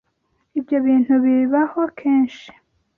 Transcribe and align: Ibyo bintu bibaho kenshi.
Ibyo 0.59 0.77
bintu 0.85 1.13
bibaho 1.23 1.81
kenshi. 1.99 2.49